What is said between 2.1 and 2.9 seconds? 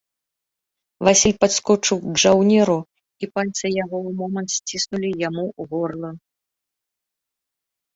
жаўнеру,